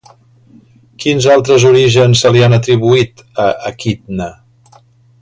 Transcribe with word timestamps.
Quins 1.03 1.27
altres 1.33 1.67
orígens 1.73 2.23
se 2.25 2.33
li 2.37 2.41
han 2.49 2.57
atribuït 2.59 3.25
a 3.45 3.47
Equidna? 3.75 4.33